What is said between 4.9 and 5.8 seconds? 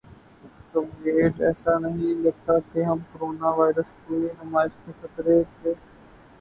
خطرے ک